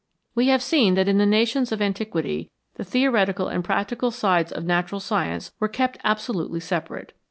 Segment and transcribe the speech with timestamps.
[0.33, 4.65] We have seen that in the nations of antiquity the theoretical and practical sides of
[4.65, 7.13] natural science were kept absolutely separate.